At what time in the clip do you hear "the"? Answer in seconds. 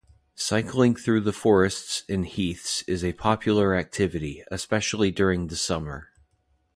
1.21-1.31, 5.45-5.55